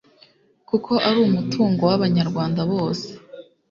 [0.69, 3.07] kuko ari umutungo w’abanyarwanda bose.